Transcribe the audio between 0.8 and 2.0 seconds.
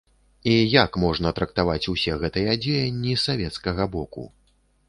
як можна трактаваць